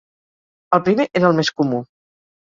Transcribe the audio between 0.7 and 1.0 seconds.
El